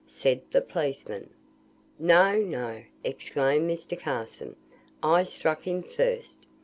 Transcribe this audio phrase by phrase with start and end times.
[0.07, 1.29] said the policeman.
[1.99, 3.95] "No, no," exclaimed Mr.
[3.95, 4.55] Carson;
[5.03, 6.39] "I struck him first.